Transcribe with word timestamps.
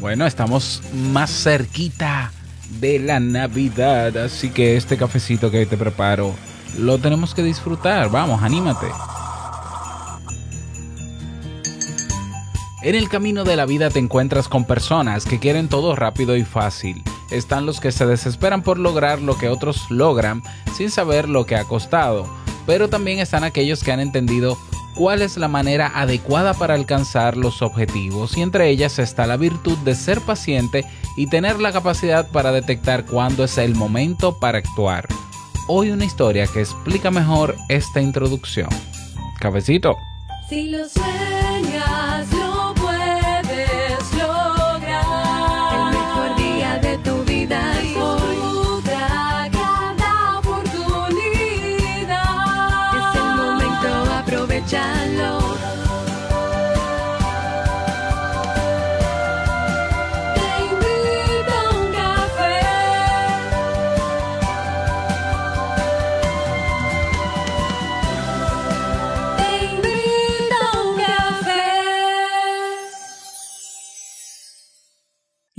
Bueno, 0.00 0.26
estamos 0.26 0.82
más 1.12 1.30
cerquita 1.30 2.32
de 2.80 2.98
la 2.98 3.20
Navidad, 3.20 4.16
así 4.16 4.48
que 4.48 4.76
este 4.76 4.96
cafecito 4.96 5.50
que 5.50 5.66
te 5.66 5.76
preparo 5.76 6.34
lo 6.78 6.96
tenemos 6.98 7.34
que 7.34 7.42
disfrutar. 7.42 8.10
Vamos, 8.10 8.42
anímate. 8.42 8.86
En 12.82 12.94
el 12.94 13.10
camino 13.10 13.44
de 13.44 13.56
la 13.56 13.66
vida 13.66 13.90
te 13.90 13.98
encuentras 13.98 14.48
con 14.48 14.64
personas 14.64 15.26
que 15.26 15.38
quieren 15.38 15.68
todo 15.68 15.94
rápido 15.94 16.34
y 16.34 16.44
fácil. 16.44 17.02
Están 17.30 17.66
los 17.66 17.78
que 17.78 17.92
se 17.92 18.06
desesperan 18.06 18.62
por 18.62 18.78
lograr 18.78 19.20
lo 19.20 19.36
que 19.36 19.50
otros 19.50 19.90
logran 19.90 20.42
sin 20.74 20.90
saber 20.90 21.28
lo 21.28 21.44
que 21.44 21.56
ha 21.56 21.64
costado. 21.64 22.26
Pero 22.66 22.88
también 22.88 23.18
están 23.18 23.44
aquellos 23.44 23.84
que 23.84 23.92
han 23.92 24.00
entendido 24.00 24.56
cuál 24.94 25.22
es 25.22 25.36
la 25.36 25.48
manera 25.48 25.90
adecuada 25.94 26.54
para 26.54 26.74
alcanzar 26.74 27.36
los 27.36 27.62
objetivos 27.62 28.36
y 28.36 28.42
entre 28.42 28.68
ellas 28.70 28.98
está 28.98 29.26
la 29.26 29.36
virtud 29.36 29.78
de 29.78 29.94
ser 29.94 30.20
paciente 30.20 30.84
y 31.16 31.28
tener 31.28 31.60
la 31.60 31.72
capacidad 31.72 32.28
para 32.30 32.52
detectar 32.52 33.04
cuándo 33.06 33.44
es 33.44 33.58
el 33.58 33.74
momento 33.74 34.38
para 34.38 34.58
actuar. 34.58 35.06
Hoy 35.68 35.90
una 35.90 36.04
historia 36.04 36.46
que 36.46 36.60
explica 36.60 37.10
mejor 37.10 37.54
esta 37.68 38.00
introducción. 38.00 38.68
Cafecito. 39.38 39.96
Si 40.48 40.68
lo 40.68 40.88
sueñas, 40.88 42.26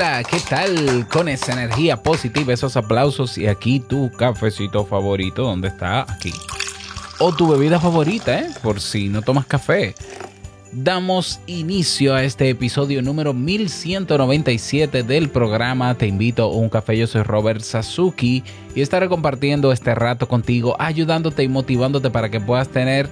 Hola, 0.00 0.22
¿qué 0.22 0.38
tal? 0.48 1.08
Con 1.08 1.28
esa 1.28 1.54
energía 1.54 1.96
positiva, 2.00 2.52
esos 2.52 2.76
aplausos 2.76 3.36
y 3.36 3.48
aquí 3.48 3.80
tu 3.80 4.12
cafecito 4.12 4.84
favorito, 4.84 5.42
¿dónde 5.42 5.66
está? 5.66 6.02
Aquí. 6.02 6.32
O 7.18 7.34
tu 7.34 7.48
bebida 7.48 7.80
favorita, 7.80 8.38
¿eh? 8.38 8.46
Por 8.62 8.80
si 8.80 9.08
no 9.08 9.22
tomas 9.22 9.46
café. 9.46 9.96
Damos 10.70 11.40
inicio 11.48 12.14
a 12.14 12.22
este 12.22 12.48
episodio 12.48 13.02
número 13.02 13.34
1197 13.34 15.02
del 15.02 15.30
programa 15.30 15.92
Te 15.96 16.06
invito 16.06 16.44
a 16.44 16.52
un 16.52 16.68
café. 16.68 16.96
Yo 16.96 17.08
soy 17.08 17.22
Robert 17.24 17.62
Sasuki 17.62 18.44
y 18.76 18.82
estaré 18.82 19.08
compartiendo 19.08 19.72
este 19.72 19.96
rato 19.96 20.28
contigo, 20.28 20.76
ayudándote 20.78 21.42
y 21.42 21.48
motivándote 21.48 22.08
para 22.10 22.30
que 22.30 22.38
puedas 22.38 22.68
tener 22.68 23.08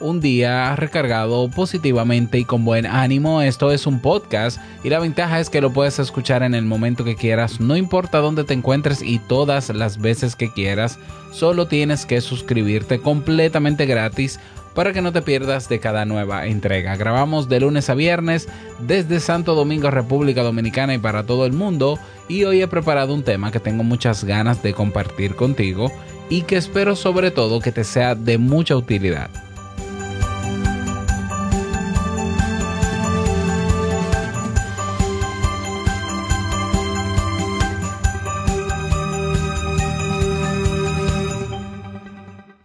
un 0.00 0.20
día 0.20 0.74
recargado 0.76 1.48
positivamente 1.50 2.38
y 2.38 2.44
con 2.44 2.64
buen 2.64 2.86
ánimo. 2.86 3.42
Esto 3.42 3.72
es 3.72 3.86
un 3.86 4.00
podcast 4.00 4.60
y 4.84 4.90
la 4.90 4.98
ventaja 4.98 5.40
es 5.40 5.50
que 5.50 5.60
lo 5.60 5.72
puedes 5.72 5.98
escuchar 5.98 6.42
en 6.42 6.54
el 6.54 6.64
momento 6.64 7.04
que 7.04 7.16
quieras, 7.16 7.60
no 7.60 7.76
importa 7.76 8.18
dónde 8.18 8.44
te 8.44 8.54
encuentres 8.54 9.02
y 9.02 9.18
todas 9.18 9.70
las 9.70 9.98
veces 9.98 10.36
que 10.36 10.52
quieras. 10.52 10.98
Solo 11.32 11.66
tienes 11.66 12.06
que 12.06 12.20
suscribirte 12.20 13.00
completamente 13.00 13.86
gratis 13.86 14.40
para 14.74 14.92
que 14.92 15.02
no 15.02 15.12
te 15.12 15.22
pierdas 15.22 15.68
de 15.68 15.80
cada 15.80 16.04
nueva 16.04 16.46
entrega. 16.46 16.96
Grabamos 16.96 17.48
de 17.48 17.60
lunes 17.60 17.90
a 17.90 17.94
viernes 17.94 18.48
desde 18.78 19.18
Santo 19.18 19.54
Domingo, 19.54 19.90
República 19.90 20.42
Dominicana 20.42 20.94
y 20.94 20.98
para 20.98 21.24
todo 21.24 21.46
el 21.46 21.52
mundo. 21.52 21.98
Y 22.28 22.44
hoy 22.44 22.62
he 22.62 22.68
preparado 22.68 23.12
un 23.12 23.24
tema 23.24 23.50
que 23.50 23.58
tengo 23.58 23.82
muchas 23.82 24.22
ganas 24.22 24.62
de 24.62 24.74
compartir 24.74 25.34
contigo 25.34 25.90
y 26.30 26.42
que 26.42 26.56
espero 26.56 26.94
sobre 26.94 27.30
todo 27.30 27.60
que 27.60 27.72
te 27.72 27.82
sea 27.84 28.14
de 28.14 28.38
mucha 28.38 28.76
utilidad. 28.76 29.47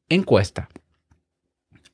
encuesta. 0.09 0.69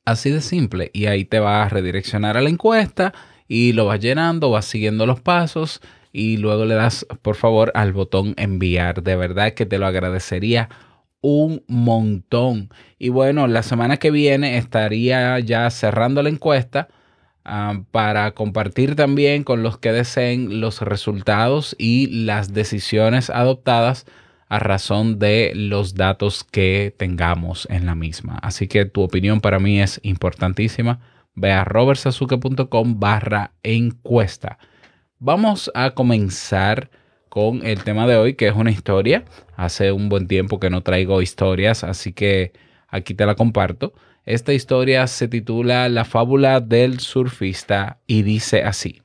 Así 0.05 0.31
de 0.31 0.41
simple. 0.41 0.91
Y 0.93 1.07
ahí 1.07 1.25
te 1.25 1.41
va 1.41 1.62
a 1.62 1.69
redireccionar 1.69 2.37
a 2.37 2.41
la 2.41 2.51
encuesta 2.51 3.12
y 3.47 3.73
lo 3.73 3.87
vas 3.87 4.01
llenando, 4.01 4.51
vas 4.51 4.65
siguiendo 4.65 5.07
los 5.07 5.21
pasos 5.21 5.81
y 6.12 6.39
luego 6.39 6.65
le 6.65 6.75
das 6.75 7.07
por 7.23 7.37
favor 7.37 7.71
al 7.75 7.93
botón 7.93 8.34
enviar. 8.37 9.03
De 9.03 9.17
verdad 9.17 9.53
que 9.53 9.67
te 9.67 9.78
lo 9.78 9.87
agradecería 9.87 10.69
un 11.21 11.65
montón. 11.67 12.71
Y 12.99 13.09
bueno, 13.09 13.47
la 13.49 13.62
semana 13.62 13.97
que 13.97 14.11
viene 14.11 14.57
estaría 14.57 15.39
ya 15.41 15.69
cerrando 15.71 16.22
la 16.22 16.28
encuesta 16.28 16.89
ah, 17.48 17.83
para 17.91 18.33
compartir 18.33 18.95
también 18.95 19.42
con 19.45 19.62
los 19.62 19.78
que 19.78 19.92
deseen 19.92 20.60
los 20.60 20.80
resultados 20.80 21.74
y 21.78 22.24
las 22.24 22.53
decisiones 22.53 23.30
adoptadas 23.30 24.06
a 24.48 24.59
razón 24.59 25.18
de 25.18 25.53
los 25.54 25.95
datos 25.95 26.45
que 26.45 26.95
tengamos 26.97 27.66
en 27.71 27.86
la 27.86 27.95
misma. 27.95 28.39
Así 28.42 28.66
que 28.66 28.84
tu 28.84 29.03
opinión 29.03 29.41
para 29.41 29.59
mí 29.59 29.80
es 29.80 30.00
importantísima. 30.03 31.00
Ve 31.34 31.53
a 31.53 31.65
robertsazuke.com 31.65 32.98
barra 32.98 33.53
encuesta. 33.62 34.59
Vamos 35.18 35.71
a 35.74 35.91
comenzar 35.91 36.91
con 37.28 37.65
el 37.66 37.84
tema 37.84 38.06
de 38.06 38.16
hoy, 38.16 38.34
que 38.34 38.48
es 38.48 38.54
una 38.54 38.71
historia. 38.71 39.24
Hace 39.56 39.92
un 39.92 40.09
buen 40.09 40.27
tiempo 40.27 40.59
que 40.59 40.71
no 40.71 40.83
traigo 40.83 41.22
historias, 41.22 41.84
así 41.84 42.12
que 42.12 42.53
aquí 42.89 43.15
te 43.15 43.27
la 43.27 43.34
comparto. 43.34 43.92
Esta 44.28 44.53
historia 44.53 45.07
se 45.07 45.27
titula 45.27 45.89
La 45.89 46.04
fábula 46.04 46.60
del 46.60 47.01
surfista 47.01 48.03
y 48.07 48.25
dice 48.25 48.63
así. 48.63 49.01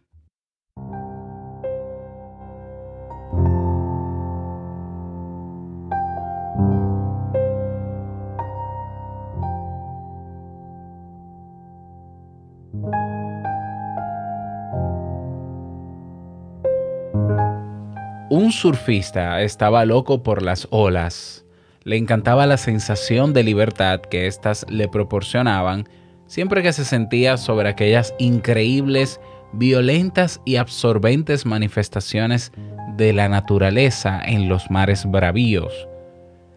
Un 18.29 18.51
surfista 18.51 19.41
estaba 19.41 19.85
loco 19.85 20.21
por 20.21 20.41
las 20.41 20.67
olas 20.69 21.42
le 21.83 21.97
encantaba 21.97 22.45
la 22.45 22.57
sensación 22.57 23.33
de 23.33 23.43
libertad 23.43 23.99
que 23.99 24.27
éstas 24.27 24.65
le 24.69 24.87
proporcionaban 24.87 25.87
siempre 26.27 26.63
que 26.63 26.73
se 26.73 26.85
sentía 26.85 27.37
sobre 27.37 27.69
aquellas 27.69 28.13
increíbles, 28.17 29.19
violentas 29.51 30.41
y 30.45 30.55
absorbentes 30.55 31.45
manifestaciones 31.45 32.51
de 32.95 33.13
la 33.13 33.29
naturaleza 33.29 34.21
en 34.25 34.49
los 34.49 34.71
mares 34.71 35.05
bravíos. 35.05 35.87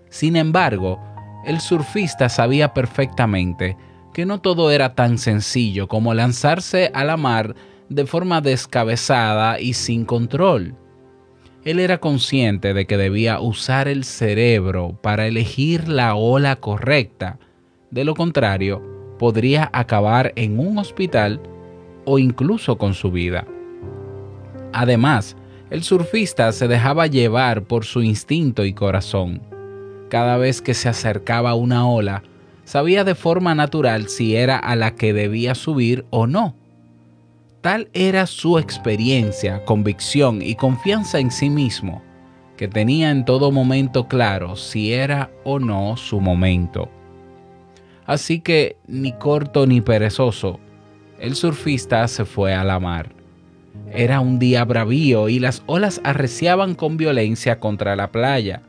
Sin 0.09 0.37
embargo, 0.37 1.01
el 1.45 1.61
surfista 1.61 2.29
sabía 2.29 2.73
perfectamente 2.73 3.77
que 4.15 4.25
no 4.25 4.41
todo 4.41 4.71
era 4.71 4.95
tan 4.95 5.19
sencillo 5.19 5.89
como 5.89 6.15
lanzarse 6.15 6.91
a 6.95 7.05
la 7.05 7.17
mar 7.17 7.55
de 7.89 8.07
forma 8.07 8.41
descabezada 8.41 9.61
y 9.61 9.75
sin 9.75 10.05
control. 10.05 10.75
Él 11.67 11.81
era 11.81 11.99
consciente 11.99 12.75
de 12.75 12.87
que 12.87 12.97
debía 12.97 13.41
usar 13.41 13.89
el 13.89 14.05
cerebro 14.05 14.97
para 15.03 15.27
elegir 15.27 15.89
la 15.89 16.15
ola 16.15 16.55
correcta. 16.55 17.41
De 17.91 18.05
lo 18.05 18.15
contrario, 18.15 18.81
podría 19.19 19.69
acabar 19.73 20.33
en 20.37 20.61
un 20.61 20.79
hospital 20.79 21.41
o 22.05 22.21
incluso 22.21 22.79
con 22.79 22.95
su 22.95 23.11
vida. 23.11 23.49
Además, 24.73 25.37
el 25.71 25.83
surfista 25.83 26.53
se 26.53 26.69
dejaba 26.69 27.09
llevar 27.09 27.65
por 27.65 27.85
su 27.85 28.01
instinto 28.05 28.65
y 28.65 28.73
corazón. 28.73 29.43
Cada 30.09 30.37
vez 30.37 30.63
que 30.63 30.73
se 30.73 30.89
acercaba 30.89 31.57
una 31.57 31.89
ola, 31.89 32.23
sabía 32.63 33.03
de 33.03 33.17
forma 33.17 33.57
natural 33.57 34.09
si 34.09 34.37
era 34.37 34.57
a 34.57 34.77
la 34.77 34.95
que 34.95 35.13
debía 35.13 35.57
subir 35.57 36.07
o 36.11 36.29
no. 36.29 36.55
Tal 37.67 37.89
era 37.95 38.29
su 38.29 38.61
experiencia, 38.61 39.65
convicción 39.65 40.41
y 40.41 40.55
confianza 40.55 41.19
en 41.19 41.33
sí 41.33 41.51
mismo, 41.51 42.01
que 42.57 42.69
tenía 42.69 43.11
en 43.11 43.25
todo 43.25 43.51
momento 43.51 44.07
claro 44.07 44.55
si 44.55 44.93
era 44.93 45.33
o 45.43 45.59
no 45.59 45.97
su 45.97 46.21
momento. 46.21 46.89
Así 48.05 48.39
que, 48.39 48.77
ni 48.87 49.11
corto 49.11 49.67
ni 49.67 49.81
perezoso, 49.81 50.61
el 51.19 51.35
surfista 51.35 52.07
se 52.07 52.25
fue 52.25 52.55
a 52.55 52.63
la 52.63 52.79
mar. 52.79 53.11
Era 53.93 54.21
un 54.21 54.39
día 54.39 54.65
bravío 54.65 55.29
y 55.29 55.41
las 55.41 55.65
olas 55.67 56.01
arreciaban 56.05 56.77
con 56.77 56.97
violencia 56.97 57.59
contra 57.59 57.97
la 57.97 58.13
playa. 58.13 58.63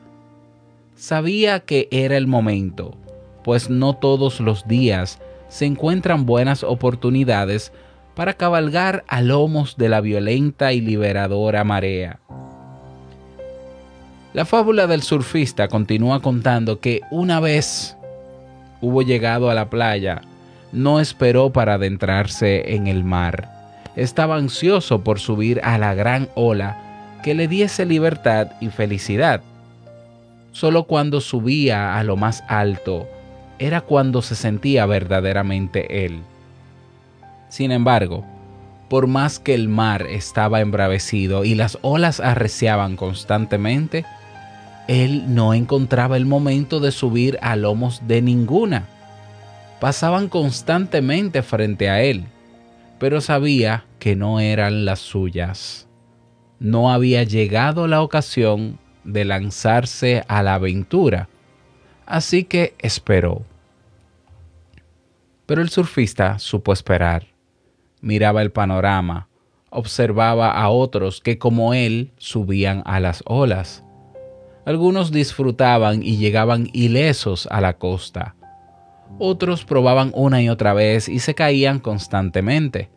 Sabía 0.95 1.59
que 1.59 1.87
era 1.91 2.17
el 2.17 2.25
momento, 2.25 2.97
pues 3.43 3.69
no 3.69 3.93
todos 3.93 4.39
los 4.39 4.67
días 4.67 5.19
se 5.49 5.67
encuentran 5.67 6.25
buenas 6.25 6.63
oportunidades 6.63 7.71
para 8.17 8.33
cabalgar 8.33 9.03
a 9.07 9.21
lomos 9.21 9.77
de 9.77 9.89
la 9.89 10.01
violenta 10.01 10.73
y 10.73 10.81
liberadora 10.81 11.63
marea. 11.63 12.17
La 14.33 14.43
fábula 14.43 14.87
del 14.87 15.03
surfista 15.03 15.67
continúa 15.67 16.19
contando 16.19 16.79
que 16.79 17.01
una 17.11 17.39
vez 17.39 17.95
hubo 18.81 19.03
llegado 19.03 19.51
a 19.51 19.53
la 19.53 19.69
playa, 19.69 20.23
no 20.71 20.99
esperó 20.99 21.51
para 21.51 21.75
adentrarse 21.75 22.73
en 22.73 22.87
el 22.87 23.03
mar. 23.03 23.49
Estaba 23.95 24.35
ansioso 24.35 25.03
por 25.03 25.19
subir 25.19 25.61
a 25.63 25.77
la 25.77 25.93
gran 25.93 26.27
ola 26.33 27.19
que 27.21 27.35
le 27.35 27.47
diese 27.47 27.85
libertad 27.85 28.47
y 28.59 28.69
felicidad. 28.69 29.41
Solo 30.53 30.85
cuando 30.85 31.21
subía 31.21 31.95
a 31.95 32.03
lo 32.03 32.15
más 32.15 32.43
alto 32.47 33.07
era 33.59 33.81
cuando 33.81 34.23
se 34.23 34.33
sentía 34.33 34.87
verdaderamente 34.87 36.03
él. 36.03 36.23
Sin 37.49 37.71
embargo, 37.71 38.25
por 38.89 39.07
más 39.07 39.39
que 39.39 39.53
el 39.53 39.67
mar 39.67 40.03
estaba 40.03 40.61
embravecido 40.61 41.43
y 41.43 41.55
las 41.55 41.77
olas 41.81 42.19
arreciaban 42.19 42.95
constantemente, 42.95 44.05
él 44.87 45.33
no 45.35 45.53
encontraba 45.53 46.15
el 46.15 46.25
momento 46.25 46.79
de 46.79 46.91
subir 46.91 47.37
a 47.41 47.55
lomos 47.55 48.07
de 48.07 48.21
ninguna. 48.21 48.87
Pasaban 49.81 50.29
constantemente 50.29 51.43
frente 51.43 51.89
a 51.89 52.01
él, 52.01 52.25
pero 52.97 53.19
sabía 53.19 53.85
que 53.99 54.15
no 54.15 54.39
eran 54.39 54.85
las 54.85 54.99
suyas. 54.99 55.87
No 56.59 56.91
había 56.91 57.23
llegado 57.23 57.87
la 57.87 58.01
ocasión 58.01 58.79
de 59.03 59.25
lanzarse 59.25 60.23
a 60.27 60.41
la 60.41 60.55
aventura, 60.55 61.27
así 62.05 62.45
que 62.45 62.73
esperó. 62.79 63.45
Pero 65.45 65.61
el 65.61 65.69
surfista 65.69 66.39
supo 66.39 66.73
esperar. 66.73 67.36
Miraba 68.07 68.41
el 68.41 68.51
panorama, 68.51 69.27
observaba 69.69 70.51
a 70.51 70.69
otros 70.69 71.19
que 71.19 71.37
como 71.37 71.73
él 71.73 72.13
subían 72.17 72.81
a 72.85 73.01
las 73.01 73.21
olas 73.25 73.83
algunos 74.67 75.13
disfrutaban 75.13 76.03
y 76.03 76.17
llegaban 76.17 76.67
ilesos 76.73 77.47
a 77.49 77.61
la 77.61 77.77
costa. 77.77 78.35
Otros 79.17 79.63
probaban 79.63 80.11
una 80.13 80.41
y 80.41 80.49
otra 80.49 80.73
vez 80.73 81.07
y 81.07 81.19
se 81.19 81.35
caían 81.35 81.79
constantemente. 81.79 82.89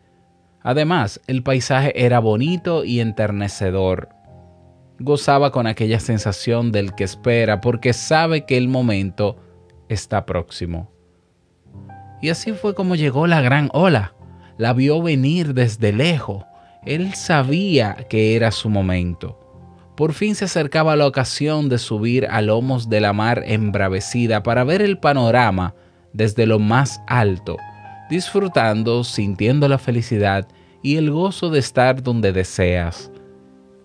Además, 0.64 1.20
el 1.28 1.44
paisaje 1.44 1.92
era 1.94 2.18
bonito 2.18 2.84
y 2.84 2.98
enternecedor. 2.98 4.08
Gozaba 4.98 5.52
con 5.52 5.68
aquella 5.68 6.00
sensación 6.00 6.72
del 6.72 6.92
que 6.96 7.04
espera 7.04 7.60
porque 7.60 7.92
sabe 7.92 8.46
que 8.46 8.56
el 8.56 8.66
momento 8.66 9.36
está 9.88 10.26
próximo. 10.26 10.90
Y 12.20 12.30
así 12.30 12.50
fue 12.50 12.74
como 12.74 12.96
llegó 12.96 13.28
la 13.28 13.42
gran 13.42 13.70
ola. 13.72 14.14
La 14.60 14.74
vio 14.74 15.00
venir 15.00 15.54
desde 15.54 15.90
lejos. 15.90 16.44
Él 16.84 17.14
sabía 17.14 17.94
que 18.10 18.36
era 18.36 18.50
su 18.50 18.68
momento. 18.68 19.40
Por 19.96 20.12
fin 20.12 20.34
se 20.34 20.44
acercaba 20.44 20.96
la 20.96 21.06
ocasión 21.06 21.70
de 21.70 21.78
subir 21.78 22.26
a 22.26 22.42
lomos 22.42 22.90
de 22.90 23.00
la 23.00 23.14
mar 23.14 23.42
embravecida 23.46 24.42
para 24.42 24.62
ver 24.64 24.82
el 24.82 24.98
panorama 24.98 25.74
desde 26.12 26.44
lo 26.44 26.58
más 26.58 27.00
alto, 27.06 27.56
disfrutando, 28.10 29.02
sintiendo 29.02 29.66
la 29.66 29.78
felicidad 29.78 30.46
y 30.82 30.96
el 30.96 31.10
gozo 31.10 31.48
de 31.48 31.58
estar 31.58 32.02
donde 32.02 32.30
deseas. 32.30 33.10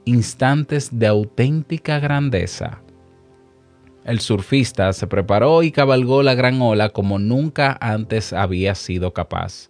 Instantes 0.04 0.90
de 0.92 1.08
auténtica 1.08 2.00
grandeza. 2.00 2.82
El 4.04 4.20
surfista 4.20 4.92
se 4.92 5.08
preparó 5.08 5.64
y 5.64 5.72
cabalgó 5.72 6.22
la 6.22 6.36
gran 6.36 6.62
ola 6.62 6.90
como 6.90 7.18
nunca 7.18 7.78
antes 7.80 8.34
había 8.34 8.76
sido 8.76 9.14
capaz. 9.14 9.70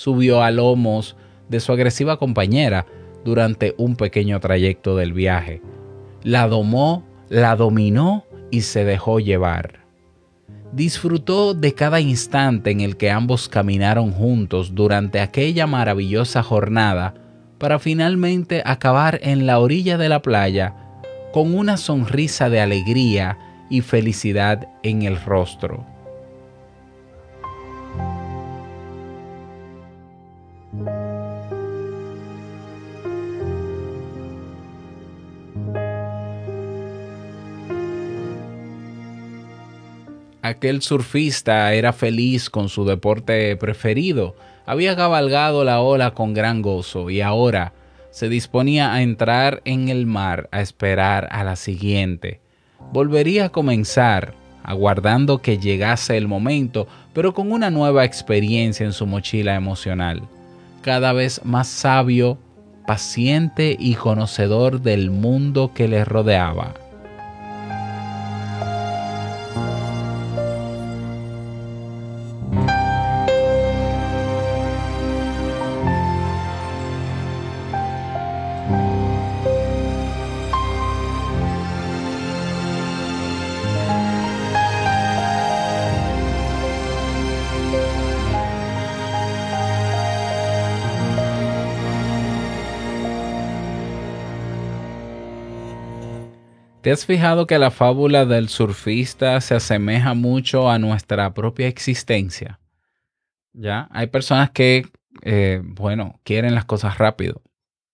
Subió 0.00 0.42
a 0.42 0.50
lomos 0.50 1.14
de 1.50 1.60
su 1.60 1.72
agresiva 1.72 2.18
compañera, 2.18 2.86
durante 3.22 3.74
un 3.76 3.96
pequeño 3.96 4.40
trayecto 4.40 4.96
del 4.96 5.12
viaje. 5.12 5.60
La 6.22 6.48
domó, 6.48 7.04
la 7.28 7.54
dominó 7.54 8.24
y 8.50 8.62
se 8.62 8.86
dejó 8.86 9.20
llevar. 9.20 9.80
Disfrutó 10.72 11.52
de 11.52 11.74
cada 11.74 12.00
instante 12.00 12.70
en 12.70 12.80
el 12.80 12.96
que 12.96 13.10
ambos 13.10 13.50
caminaron 13.50 14.10
juntos 14.10 14.74
durante 14.74 15.20
aquella 15.20 15.66
maravillosa 15.66 16.42
jornada 16.42 17.12
para 17.58 17.78
finalmente 17.78 18.62
acabar 18.64 19.20
en 19.22 19.44
la 19.44 19.58
orilla 19.58 19.98
de 19.98 20.08
la 20.08 20.22
playa 20.22 20.76
con 21.30 21.54
una 21.54 21.76
sonrisa 21.76 22.48
de 22.48 22.62
alegría 22.62 23.36
y 23.68 23.82
felicidad 23.82 24.66
en 24.82 25.02
el 25.02 25.22
rostro. 25.22 25.84
Aquel 40.42 40.80
surfista 40.80 41.74
era 41.74 41.92
feliz 41.92 42.48
con 42.48 42.70
su 42.70 42.86
deporte 42.86 43.54
preferido, 43.56 44.34
había 44.64 44.96
cabalgado 44.96 45.64
la 45.64 45.80
ola 45.80 46.12
con 46.12 46.32
gran 46.32 46.62
gozo 46.62 47.10
y 47.10 47.20
ahora 47.20 47.74
se 48.10 48.28
disponía 48.28 48.94
a 48.94 49.02
entrar 49.02 49.60
en 49.64 49.88
el 49.88 50.06
mar 50.06 50.48
a 50.50 50.62
esperar 50.62 51.28
a 51.30 51.44
la 51.44 51.56
siguiente. 51.56 52.40
Volvería 52.92 53.46
a 53.46 53.48
comenzar, 53.50 54.34
aguardando 54.64 55.42
que 55.42 55.58
llegase 55.58 56.16
el 56.16 56.26
momento, 56.26 56.88
pero 57.12 57.34
con 57.34 57.52
una 57.52 57.70
nueva 57.70 58.04
experiencia 58.04 58.86
en 58.86 58.92
su 58.92 59.06
mochila 59.06 59.54
emocional, 59.56 60.22
cada 60.80 61.12
vez 61.12 61.44
más 61.44 61.68
sabio, 61.68 62.38
paciente 62.86 63.76
y 63.78 63.94
conocedor 63.94 64.80
del 64.80 65.10
mundo 65.10 65.72
que 65.74 65.86
le 65.86 66.04
rodeaba. 66.04 66.74
¿Te 96.90 96.94
has 96.94 97.06
fijado 97.06 97.46
que 97.46 97.60
la 97.60 97.70
fábula 97.70 98.26
del 98.26 98.48
surfista 98.48 99.40
se 99.40 99.54
asemeja 99.54 100.14
mucho 100.14 100.68
a 100.68 100.80
nuestra 100.80 101.32
propia 101.34 101.68
existencia? 101.68 102.58
¿Ya? 103.52 103.86
Hay 103.92 104.08
personas 104.08 104.50
que, 104.50 104.88
eh, 105.22 105.62
bueno, 105.62 106.18
quieren 106.24 106.52
las 106.56 106.64
cosas 106.64 106.98
rápido 106.98 107.42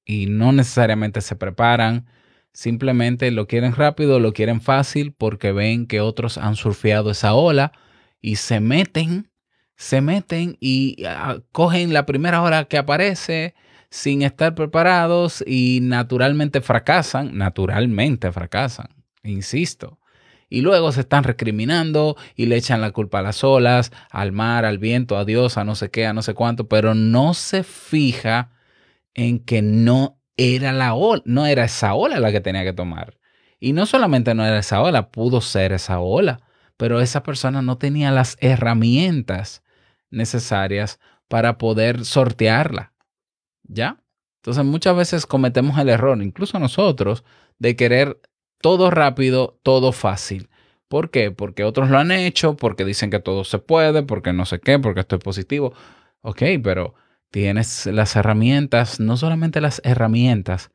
y 0.06 0.28
no 0.28 0.50
necesariamente 0.52 1.20
se 1.20 1.36
preparan, 1.36 2.06
simplemente 2.54 3.30
lo 3.32 3.46
quieren 3.46 3.74
rápido, 3.74 4.18
lo 4.18 4.32
quieren 4.32 4.62
fácil 4.62 5.12
porque 5.12 5.52
ven 5.52 5.86
que 5.86 6.00
otros 6.00 6.38
han 6.38 6.56
surfeado 6.56 7.10
esa 7.10 7.34
ola 7.34 7.72
y 8.22 8.36
se 8.36 8.60
meten, 8.60 9.30
se 9.74 10.00
meten 10.00 10.56
y 10.58 11.04
ah, 11.06 11.40
cogen 11.52 11.92
la 11.92 12.06
primera 12.06 12.40
hora 12.40 12.64
que 12.64 12.78
aparece 12.78 13.54
sin 13.90 14.22
estar 14.22 14.54
preparados 14.54 15.42
y 15.46 15.80
naturalmente 15.82 16.60
fracasan, 16.60 17.36
naturalmente 17.36 18.32
fracasan, 18.32 18.88
insisto. 19.22 19.98
Y 20.48 20.60
luego 20.60 20.92
se 20.92 21.00
están 21.00 21.24
recriminando 21.24 22.16
y 22.36 22.46
le 22.46 22.56
echan 22.56 22.80
la 22.80 22.92
culpa 22.92 23.18
a 23.18 23.22
las 23.22 23.42
olas, 23.42 23.90
al 24.10 24.32
mar, 24.32 24.64
al 24.64 24.78
viento, 24.78 25.16
a 25.16 25.24
Dios, 25.24 25.58
a 25.58 25.64
no 25.64 25.74
sé 25.74 25.90
qué, 25.90 26.06
a 26.06 26.12
no 26.12 26.22
sé 26.22 26.34
cuánto, 26.34 26.68
pero 26.68 26.94
no 26.94 27.34
se 27.34 27.64
fija 27.64 28.52
en 29.14 29.40
que 29.40 29.62
no 29.62 30.20
era 30.36 30.72
la 30.72 30.94
ola, 30.94 31.22
no 31.24 31.46
era 31.46 31.64
esa 31.64 31.94
ola 31.94 32.20
la 32.20 32.30
que 32.30 32.40
tenía 32.40 32.64
que 32.64 32.72
tomar. 32.72 33.18
Y 33.58 33.72
no 33.72 33.86
solamente 33.86 34.34
no 34.34 34.44
era 34.44 34.58
esa 34.58 34.82
ola, 34.82 35.10
pudo 35.10 35.40
ser 35.40 35.72
esa 35.72 35.98
ola, 35.98 36.40
pero 36.76 37.00
esa 37.00 37.22
persona 37.22 37.62
no 37.62 37.78
tenía 37.78 38.10
las 38.10 38.36
herramientas 38.40 39.62
necesarias 40.10 41.00
para 41.28 41.58
poder 41.58 42.04
sortearla. 42.04 42.92
¿Ya? 43.68 44.02
Entonces 44.36 44.64
muchas 44.64 44.96
veces 44.96 45.26
cometemos 45.26 45.78
el 45.78 45.88
error, 45.88 46.22
incluso 46.22 46.58
nosotros, 46.58 47.24
de 47.58 47.74
querer 47.76 48.20
todo 48.60 48.90
rápido, 48.90 49.58
todo 49.62 49.92
fácil. 49.92 50.48
¿Por 50.88 51.10
qué? 51.10 51.32
Porque 51.32 51.64
otros 51.64 51.90
lo 51.90 51.98
han 51.98 52.12
hecho, 52.12 52.56
porque 52.56 52.84
dicen 52.84 53.10
que 53.10 53.18
todo 53.18 53.44
se 53.44 53.58
puede, 53.58 54.02
porque 54.04 54.32
no 54.32 54.46
sé 54.46 54.60
qué, 54.60 54.78
porque 54.78 55.00
estoy 55.00 55.18
positivo. 55.18 55.74
Ok, 56.20 56.42
pero 56.62 56.94
tienes 57.30 57.86
las 57.86 58.14
herramientas, 58.16 59.00
no 59.00 59.16
solamente 59.16 59.60
las 59.60 59.80
herramientas 59.84 60.70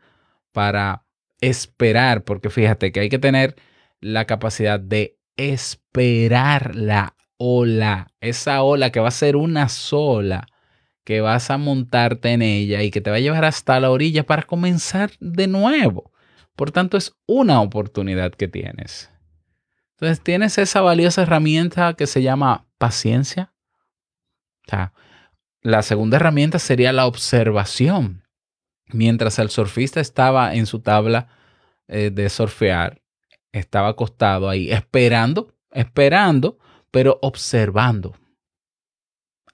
para 0.51 1.05
esperar, 1.39 2.23
porque 2.23 2.49
fíjate 2.49 2.91
que 2.91 2.99
hay 2.99 3.09
que 3.09 3.19
tener 3.19 3.55
la 4.01 4.25
capacidad 4.25 4.79
de 4.79 5.17
esperar 5.37 6.75
la 6.75 7.15
ola, 7.37 8.11
esa 8.19 8.61
ola 8.63 8.91
que 8.91 8.99
va 8.99 9.07
a 9.07 9.11
ser 9.11 9.35
una 9.35 9.69
sola, 9.69 10.45
que 11.03 11.21
vas 11.21 11.49
a 11.49 11.57
montarte 11.57 12.29
en 12.29 12.41
ella 12.41 12.83
y 12.83 12.91
que 12.91 13.01
te 13.01 13.09
va 13.09 13.17
a 13.17 13.21
llevar 13.21 13.45
hasta 13.45 13.79
la 13.79 13.89
orilla 13.89 14.23
para 14.25 14.43
comenzar 14.43 15.11
de 15.19 15.47
nuevo. 15.47 16.11
Por 16.55 16.71
tanto, 16.71 16.97
es 16.97 17.13
una 17.25 17.61
oportunidad 17.61 18.31
que 18.31 18.47
tienes. 18.47 19.09
Entonces, 19.93 20.21
tienes 20.23 20.57
esa 20.57 20.81
valiosa 20.81 21.23
herramienta 21.23 21.93
que 21.93 22.07
se 22.07 22.21
llama 22.21 22.67
paciencia. 22.77 23.53
La 25.61 25.81
segunda 25.83 26.17
herramienta 26.17 26.59
sería 26.59 26.91
la 26.91 27.05
observación. 27.05 28.23
Mientras 28.87 29.39
el 29.39 29.49
surfista 29.49 29.99
estaba 29.99 30.55
en 30.55 30.65
su 30.65 30.79
tabla 30.79 31.27
eh, 31.87 32.09
de 32.11 32.29
surfear, 32.29 33.01
estaba 33.51 33.89
acostado 33.89 34.49
ahí 34.49 34.71
esperando, 34.71 35.53
esperando, 35.71 36.57
pero 36.89 37.19
observando, 37.21 38.15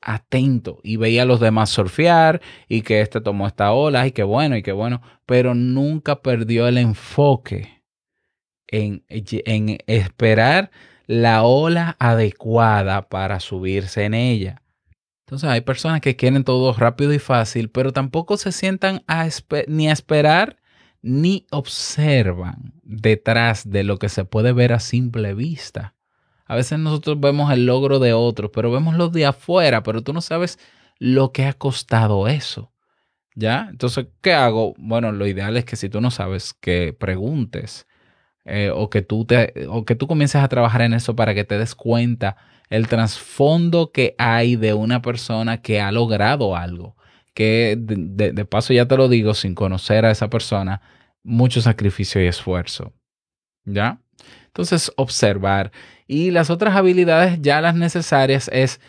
atento 0.02 0.80
y 0.84 0.98
veía 0.98 1.24
a 1.24 1.26
los 1.26 1.40
demás 1.40 1.70
surfear 1.70 2.42
y 2.68 2.82
que 2.82 3.02
este 3.02 3.22
tomó 3.22 3.48
esta 3.48 3.72
ola 3.74 4.08
y 4.08 4.12
qué 4.12 4.24
bueno 4.24 4.56
y 4.56 4.64
qué 4.64 4.72
bueno, 4.72 5.02
pero 5.26 5.56
nunca 5.56 6.22
perdió 6.22 6.68
el 6.68 6.78
enfoque 6.78 7.84
en, 8.68 9.04
en 9.10 9.78
esperar 9.88 10.72
la 11.08 11.44
ola 11.44 11.96
adecuada 12.00 13.10
para 13.10 13.40
subirse 13.40 14.04
en 14.04 14.14
ella. 14.14 14.62
Entonces 15.26 15.50
hay 15.50 15.62
personas 15.62 16.00
que 16.02 16.16
quieren 16.16 16.44
todo 16.44 16.74
rápido 16.74 17.14
y 17.14 17.20
fácil, 17.20 17.70
pero 17.70 17.92
tampoco 17.92 18.38
se 18.38 18.52
sientan 18.52 19.04
ni 19.68 19.90
a 19.90 19.92
esperar 19.92 20.58
ni 21.02 21.46
observan 21.52 22.74
detrás 22.84 23.70
de 23.70 23.84
lo 23.84 23.98
que 23.98 24.10
se 24.10 24.26
puede 24.26 24.54
ver 24.54 24.74
a 24.74 24.80
simple 24.80 25.34
vista. 25.34 25.97
A 26.48 26.56
veces 26.56 26.80
nosotros 26.80 27.20
vemos 27.20 27.52
el 27.52 27.66
logro 27.66 28.00
de 28.00 28.14
otros, 28.14 28.52
pero 28.54 28.72
vemos 28.72 28.96
los 28.96 29.12
de 29.12 29.26
afuera, 29.26 29.84
pero 29.84 30.02
tú 30.02 30.14
no 30.14 30.22
sabes 30.22 30.60
lo 31.00 31.32
que 31.32 31.46
ha 31.46 31.54
costado 31.54 32.28
eso. 32.28 32.72
¿Ya? 33.36 33.68
Entonces, 33.70 34.08
¿qué 34.22 34.34
hago? 34.34 34.74
Bueno, 34.78 35.12
lo 35.12 35.28
ideal 35.28 35.58
es 35.58 35.66
que 35.66 35.76
si 35.76 35.90
tú 35.90 36.02
no 36.02 36.10
sabes, 36.10 36.54
que 36.56 36.94
preguntes 36.98 37.88
eh, 38.46 38.72
o, 38.74 38.90
que 38.90 39.02
tú 39.04 39.26
te, 39.26 39.54
o 39.70 39.86
que 39.86 39.96
tú 39.96 40.08
comiences 40.08 40.42
a 40.42 40.48
trabajar 40.48 40.82
en 40.82 40.94
eso 40.94 41.16
para 41.16 41.36
que 41.36 41.44
te 41.44 41.58
des 41.60 41.76
cuenta 41.76 42.38
el 42.70 42.88
trasfondo 42.88 43.92
que 43.92 44.16
hay 44.18 44.56
de 44.56 44.74
una 44.74 45.02
persona 45.02 45.62
que 45.62 45.82
ha 45.82 45.92
logrado 45.92 46.56
algo. 46.56 46.96
Que 47.34 47.76
de, 47.78 47.96
de, 47.98 48.32
de 48.32 48.46
paso 48.46 48.74
ya 48.74 48.88
te 48.88 48.98
lo 48.98 49.10
digo, 49.10 49.34
sin 49.36 49.54
conocer 49.54 50.06
a 50.06 50.12
esa 50.12 50.30
persona, 50.30 50.82
mucho 51.24 51.62
sacrificio 51.62 52.24
y 52.24 52.28
esfuerzo. 52.28 52.94
¿Ya? 53.66 54.02
Entonces, 54.48 54.92
observar. 54.96 55.72
Y 56.08 56.32
las 56.32 56.50
otras 56.50 56.76
habilidades 56.76 57.40
ya 57.42 57.62
las 57.62 57.76
necesarias 57.76 58.50
es 58.54 58.80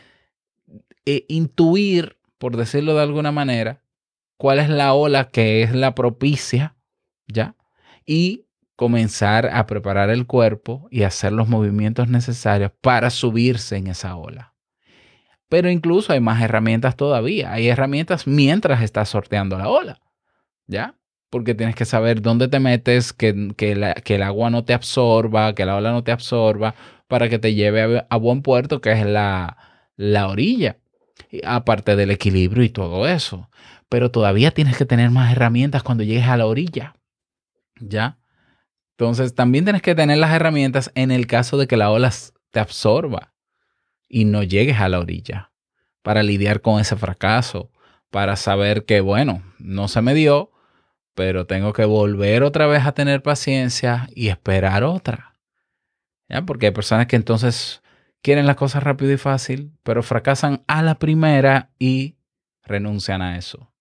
eh, 1.04 1.24
intuir, 1.28 2.16
por 2.38 2.56
decirlo 2.56 2.94
de 2.94 3.02
alguna 3.02 3.32
manera, 3.32 3.82
cuál 4.36 4.60
es 4.60 4.68
la 4.68 4.94
ola 4.94 5.28
que 5.28 5.62
es 5.62 5.74
la 5.74 5.94
propicia, 5.94 6.76
¿ya? 7.26 7.56
Y 8.06 8.46
comenzar 8.76 9.50
a 9.52 9.66
preparar 9.66 10.08
el 10.08 10.26
cuerpo 10.26 10.86
y 10.90 11.02
hacer 11.02 11.32
los 11.32 11.48
movimientos 11.48 12.08
necesarios 12.08 12.70
para 12.80 13.10
subirse 13.10 13.76
en 13.76 13.88
esa 13.88 14.14
ola. 14.14 14.54
Pero 15.48 15.68
incluso 15.70 16.12
hay 16.12 16.20
más 16.20 16.40
herramientas 16.40 16.94
todavía. 16.94 17.52
Hay 17.52 17.68
herramientas 17.68 18.26
mientras 18.26 18.82
estás 18.82 19.08
sorteando 19.08 19.58
la 19.58 19.68
ola, 19.68 20.00
¿ya? 20.66 20.94
Porque 21.30 21.54
tienes 21.54 21.74
que 21.74 21.84
saber 21.84 22.22
dónde 22.22 22.48
te 22.48 22.60
metes, 22.60 23.12
que, 23.12 23.52
que, 23.56 23.94
que 24.04 24.14
el 24.14 24.22
agua 24.22 24.50
no 24.50 24.64
te 24.64 24.74
absorba, 24.74 25.54
que 25.54 25.64
la 25.64 25.76
ola 25.76 25.90
no 25.90 26.04
te 26.04 26.12
absorba, 26.12 26.74
para 27.08 27.28
que 27.28 27.38
te 27.38 27.54
lleve 27.54 28.06
a, 28.08 28.16
buen 28.16 28.42
puerto, 28.42 28.80
que 28.80 28.92
es 28.92 29.04
la, 29.04 29.56
la 29.96 30.28
orilla. 30.28 30.78
Aparte 31.44 31.96
del 31.96 32.10
equilibrio 32.10 32.62
y 32.62 32.68
todo 32.68 33.08
eso. 33.08 33.50
Pero 33.88 34.10
todavía 34.10 34.52
tienes 34.52 34.76
que 34.76 34.84
tener 34.84 35.10
más 35.10 35.32
herramientas 35.32 35.82
cuando 35.82 36.04
llegues 36.04 36.28
a 36.28 36.36
la 36.36 36.46
orilla. 36.46 36.94
¿Ya? 37.80 38.18
Entonces, 38.92 39.34
también 39.34 39.64
tienes 39.64 39.82
que 39.82 39.94
tener 39.94 40.18
las 40.18 40.32
herramientas 40.32 40.90
en 40.94 41.10
el 41.10 41.26
caso 41.26 41.56
de 41.56 41.66
que 41.66 41.76
la 41.76 41.90
ola 41.90 42.12
te 42.50 42.60
absorba 42.60 43.34
y 44.08 44.24
no 44.24 44.42
llegues 44.42 44.78
a 44.78 44.88
la 44.88 44.98
orilla 44.98 45.50
para 46.02 46.22
lidiar 46.22 46.60
con 46.62 46.80
ese 46.80 46.96
fracaso, 46.96 47.70
para 48.10 48.36
saber 48.36 48.84
que, 48.84 49.00
bueno, 49.00 49.42
no 49.58 49.88
se 49.88 50.00
me 50.00 50.14
dio, 50.14 50.50
pero 51.14 51.46
tengo 51.46 51.72
que 51.72 51.84
volver 51.84 52.42
otra 52.42 52.66
vez 52.66 52.86
a 52.86 52.92
tener 52.92 53.22
paciencia 53.22 54.08
y 54.14 54.28
esperar 54.28 54.84
otra. 54.84 55.37
Porque 56.46 56.66
hay 56.66 56.72
personas 56.72 57.06
que 57.06 57.16
entonces 57.16 57.82
quieren 58.22 58.46
las 58.46 58.56
cosas 58.56 58.82
rápido 58.82 59.12
y 59.12 59.16
fácil, 59.16 59.72
pero 59.82 60.02
fracasan 60.02 60.62
a 60.66 60.82
la 60.82 60.98
primera 60.98 61.70
y 61.78 62.16
renuncian 62.62 63.22
a 63.22 63.38
eso 63.38 63.72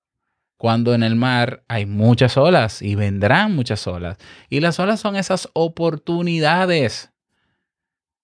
cuando 0.58 0.96
en 0.96 1.04
el 1.04 1.16
mar 1.16 1.63
hay 1.68 1.86
muchas 1.86 2.36
olas 2.36 2.82
y 2.82 2.96
vendrán 2.96 3.56
muchas 3.56 3.86
olas. 3.88 4.18
Y 4.50 4.60
las 4.60 4.80
olas 4.80 5.00
son 5.00 5.16
esas 5.16 5.50
oportunidades. 5.54 7.12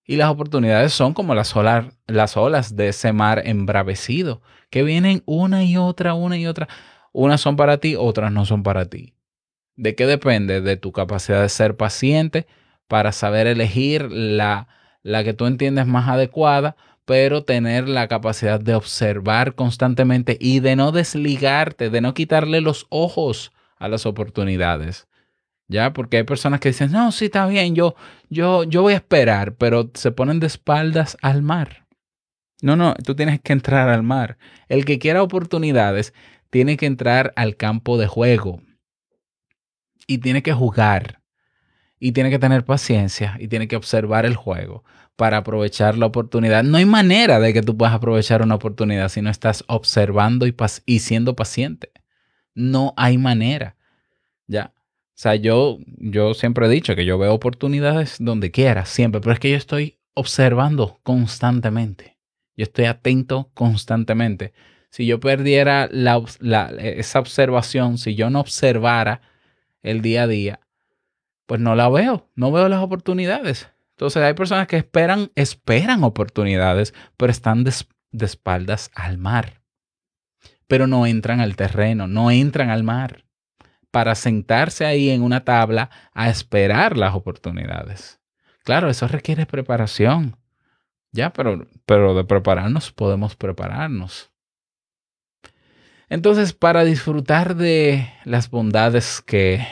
Y 0.06 0.18
las 0.18 0.30
oportunidades 0.30 0.92
son 0.92 1.14
como 1.14 1.36
las 1.36 1.56
olas, 1.56 1.86
las 2.08 2.36
olas 2.36 2.76
de 2.76 2.90
ese 2.90 3.14
mar 3.14 3.44
embravecido, 3.46 4.42
que 4.70 4.84
vienen 4.84 5.24
una 5.26 5.64
y 5.64 5.78
otra, 5.78 6.14
una 6.16 6.38
y 6.38 6.48
otra. 6.48 6.68
Unas 7.14 7.40
son 7.40 7.56
para 7.56 7.78
ti, 7.78 7.96
otras 7.96 8.32
no 8.32 8.46
son 8.46 8.64
para 8.64 8.86
ti. 8.86 9.14
¿De 9.76 9.96
qué 9.96 10.06
depende? 10.08 10.60
De 10.60 10.76
tu 10.76 10.92
capacidad 10.92 11.42
de 11.42 11.50
ser 11.50 11.78
paciente 11.78 12.48
para 12.94 13.12
saber 13.12 13.48
elegir 13.48 14.12
la, 14.12 14.68
la 15.02 15.24
que 15.24 15.34
tú 15.34 15.48
entiendes 15.48 15.88
más 15.88 16.08
adecuada 16.08 16.76
pero 17.06 17.44
tener 17.44 17.90
la 17.90 18.08
capacidad 18.08 18.60
de 18.60 18.76
observar 18.76 19.56
constantemente 19.56 20.38
y 20.40 20.60
de 20.60 20.76
no 20.76 20.92
desligarte, 20.92 21.90
de 21.90 22.02
no 22.02 22.14
quitarle 22.14 22.62
los 22.62 22.86
ojos 22.90 23.52
a 23.80 23.88
las 23.88 24.06
oportunidades. 24.06 25.08
¿Ya? 25.68 25.92
Porque 25.92 26.18
hay 26.18 26.24
personas 26.24 26.60
que 26.60 26.70
dicen, 26.70 26.92
no, 26.92 27.12
sí, 27.12 27.26
está 27.26 27.48
bien, 27.48 27.74
yo, 27.74 27.96
yo, 28.30 28.64
yo 28.64 28.84
voy 28.84 28.94
a 28.94 28.98
esperar, 28.98 29.56
pero 29.56 29.90
se 29.96 30.12
ponen 30.12 30.40
de 30.40 30.46
espaldas 30.46 31.18
al 31.24 31.42
mar. 31.42 31.88
No, 32.62 32.76
no, 32.76 32.94
tú 32.94 33.16
tienes 33.16 33.42
que 33.42 33.54
entrar 33.54 33.90
al 33.90 34.04
mar. 34.04 34.38
El 34.70 34.86
que 34.86 35.00
quiera 35.00 35.24
oportunidades 35.24 36.14
tiene 36.52 36.78
que 36.78 36.86
entrar 36.86 37.34
al 37.38 37.56
campo 37.56 37.98
de 37.98 38.06
juego 38.06 38.62
y 40.06 40.20
tiene 40.20 40.44
que 40.44 40.54
jugar 40.54 41.23
y 42.06 42.12
tiene 42.12 42.30
que 42.30 42.38
tener 42.38 42.66
paciencia 42.66 43.38
y 43.40 43.48
tiene 43.48 43.70
que 43.70 43.78
observar 43.78 44.26
el 44.26 44.36
juego 44.36 44.84
para 45.16 45.38
aprovechar 45.38 45.98
la 45.98 46.06
oportunidad. 46.06 46.62
No 46.66 46.76
hay 46.78 46.84
manera 46.86 47.40
de 47.40 47.54
que 47.54 47.62
tú 47.62 47.78
puedas 47.78 47.94
aprovechar 47.96 48.42
una 48.42 48.56
oportunidad 48.56 49.08
si 49.08 49.22
no 49.22 49.30
estás 49.30 49.64
observando 49.68 50.46
y, 50.46 50.54
y 50.86 51.00
siendo 51.00 51.34
paciente. 51.38 51.92
No 52.56 52.94
hay 52.98 53.18
manera. 53.18 53.78
¿Ya? 54.48 54.74
O 54.76 55.16
sea, 55.16 55.36
yo, 55.36 55.78
yo 55.98 56.34
siempre 56.34 56.66
he 56.66 56.70
dicho 56.70 56.94
que 56.94 57.06
yo 57.06 57.18
veo 57.18 57.34
oportunidades 57.34 58.18
donde 58.20 58.52
quiera, 58.52 58.84
siempre, 58.86 59.22
pero 59.22 59.32
es 59.32 59.40
que 59.40 59.52
yo 59.52 59.56
estoy 59.56 59.98
observando 60.14 61.00
constantemente. 61.04 62.18
Yo 62.58 62.64
estoy 62.64 62.84
atento 62.86 63.50
constantemente. 63.54 64.52
Si 64.90 65.06
yo 65.06 65.22
perdiera 65.22 65.88
la 65.90 66.22
la- 66.42 66.70
esa 66.80 67.20
observación, 67.20 67.98
si 67.98 68.14
yo 68.16 68.30
no 68.30 68.42
observara 68.42 69.22
el 69.84 70.02
día 70.02 70.24
a 70.24 70.28
día, 70.28 70.60
pues 71.46 71.60
no 71.60 71.76
la 71.76 71.90
veo, 71.90 72.30
no 72.36 72.52
veo 72.52 72.70
las 72.70 72.82
oportunidades. 72.82 73.70
Entonces 73.92 74.24
hay 74.24 74.34
personas 74.34 74.68
que 74.68 74.78
esperan, 74.78 75.32
esperan 75.36 76.04
oportunidades, 76.04 76.94
pero 77.18 77.32
están 77.32 77.64
de 77.64 78.26
espaldas 78.26 78.92
al 78.96 79.18
mar. 79.18 79.62
Pero 80.68 80.88
no 80.88 81.06
entran 81.06 81.40
al 81.40 81.56
terreno, 81.56 82.08
no 82.08 82.32
entran 82.32 82.70
al 82.70 82.84
mar 82.84 83.26
para 83.92 84.16
sentarse 84.16 84.86
ahí 84.86 85.12
en 85.12 85.22
una 85.22 85.44
tabla 85.44 85.92
a 86.14 86.30
esperar 86.30 86.98
las 86.98 87.14
oportunidades. 87.14 88.20
Claro, 88.64 88.90
eso 88.90 89.08
requiere 89.08 89.46
preparación. 89.46 90.36
Ya, 91.12 91.32
pero, 91.32 91.68
pero 91.86 92.16
de 92.16 92.24
prepararnos 92.24 92.92
podemos 92.92 93.36
prepararnos. 93.36 94.32
Entonces, 96.10 96.54
para 96.54 96.84
disfrutar 96.84 97.56
de 97.56 98.12
las 98.24 98.50
bondades 98.50 99.22
que, 99.22 99.66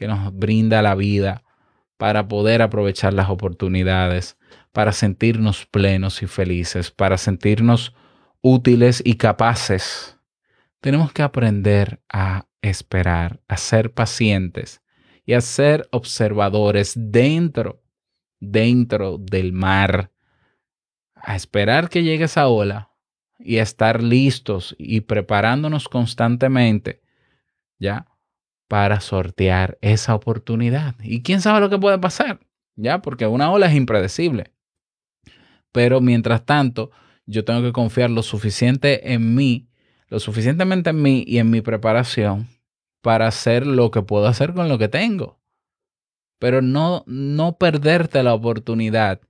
que 0.00 0.08
nos 0.08 0.34
brinda 0.34 0.80
la 0.80 0.94
vida, 0.94 1.44
para 1.98 2.26
poder 2.26 2.62
aprovechar 2.62 3.12
las 3.12 3.28
oportunidades, 3.28 4.38
para 4.72 4.92
sentirnos 4.92 5.66
plenos 5.66 6.22
y 6.22 6.26
felices, 6.26 6.90
para 6.90 7.18
sentirnos 7.18 7.94
útiles 8.40 9.02
y 9.04 9.16
capaces, 9.16 10.16
tenemos 10.80 11.12
que 11.12 11.20
aprender 11.20 12.00
a 12.10 12.46
esperar, 12.62 13.42
a 13.46 13.58
ser 13.58 13.92
pacientes 13.92 14.80
y 15.26 15.34
a 15.34 15.42
ser 15.42 15.86
observadores 15.90 16.94
dentro, 16.96 17.82
dentro 18.38 19.18
del 19.18 19.52
mar, 19.52 20.12
a 21.14 21.36
esperar 21.36 21.90
que 21.90 22.02
llegue 22.02 22.24
esa 22.24 22.48
ola 22.48 22.90
y 23.38 23.58
a 23.58 23.62
estar 23.62 24.02
listos 24.02 24.74
y 24.78 25.02
preparándonos 25.02 25.90
constantemente, 25.90 27.02
¿ya? 27.78 28.06
Para 28.70 29.00
sortear 29.00 29.78
esa 29.80 30.14
oportunidad. 30.14 30.94
Y 31.02 31.24
quién 31.24 31.40
sabe 31.40 31.58
lo 31.58 31.68
que 31.70 31.78
puede 31.78 31.98
pasar, 31.98 32.38
¿ya? 32.76 33.02
Porque 33.02 33.26
una 33.26 33.50
ola 33.50 33.66
es 33.66 33.74
impredecible. 33.74 34.52
Pero 35.72 36.00
mientras 36.00 36.46
tanto, 36.46 36.92
yo 37.26 37.44
tengo 37.44 37.62
que 37.62 37.72
confiar 37.72 38.10
lo 38.10 38.22
suficiente 38.22 39.12
en 39.12 39.34
mí, 39.34 39.68
lo 40.06 40.20
suficientemente 40.20 40.90
en 40.90 41.02
mí 41.02 41.24
y 41.26 41.38
en 41.38 41.50
mi 41.50 41.62
preparación 41.62 42.46
para 43.02 43.26
hacer 43.26 43.66
lo 43.66 43.90
que 43.90 44.02
puedo 44.02 44.28
hacer 44.28 44.54
con 44.54 44.68
lo 44.68 44.78
que 44.78 44.86
tengo. 44.88 45.40
Pero 46.38 46.62
no, 46.62 47.02
no 47.08 47.58
perderte 47.58 48.22
la 48.22 48.34
oportunidad 48.34 49.20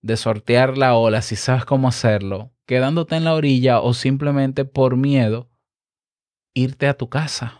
de 0.00 0.16
sortear 0.16 0.78
la 0.78 0.94
ola 0.94 1.22
si 1.22 1.34
sabes 1.34 1.64
cómo 1.64 1.88
hacerlo, 1.88 2.52
quedándote 2.66 3.16
en 3.16 3.24
la 3.24 3.34
orilla 3.34 3.80
o 3.80 3.94
simplemente 3.94 4.64
por 4.64 4.96
miedo, 4.96 5.50
irte 6.54 6.86
a 6.86 6.94
tu 6.94 7.08
casa. 7.08 7.59